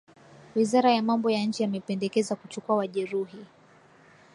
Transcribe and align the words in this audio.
wizara 0.55 0.91
ya 0.93 1.01
mambo 1.03 1.29
ya 1.29 1.45
nje 1.45 1.63
yamependekeza 1.63 2.35
kuchukuwa 2.35 2.77
wajeruhiwa 2.77 3.45